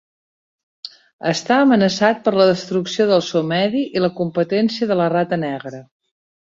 [1.31, 5.89] Està amenaçat per la destrucció del seu medi i la competència de la rata negra.